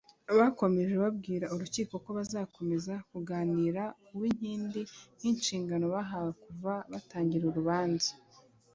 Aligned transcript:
Bakomeje 0.37 0.93
babwira 1.03 1.45
Urukiko 1.53 1.93
ko 2.03 2.09
bazakomeza 2.17 2.93
kunganira 3.09 3.81
Uwinkindi 4.13 4.81
nk’inshingano 5.17 5.85
bahawe 5.95 6.31
kuva 6.43 6.73
batangira 6.91 7.43
urubanza 7.47 8.11